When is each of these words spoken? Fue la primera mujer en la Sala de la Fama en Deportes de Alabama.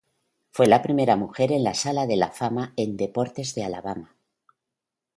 Fue 0.49 0.65
la 0.65 0.81
primera 0.81 1.15
mujer 1.15 1.51
en 1.51 1.63
la 1.63 1.75
Sala 1.75 2.07
de 2.07 2.15
la 2.17 2.31
Fama 2.31 2.73
en 2.75 2.97
Deportes 2.97 3.53
de 3.53 3.65
Alabama. 3.65 4.15